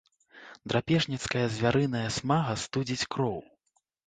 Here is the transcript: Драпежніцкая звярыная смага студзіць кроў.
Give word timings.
Драпежніцкая 0.71 1.43
звярыная 1.57 2.09
смага 2.17 2.57
студзіць 2.65 3.09
кроў. 3.15 3.39